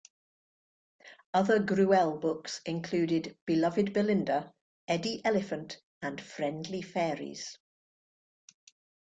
[1.31, 4.51] Other Gruelle books included "Beloved Belinda",
[4.87, 7.59] "Eddie Elephant", and "Friendly Fairies".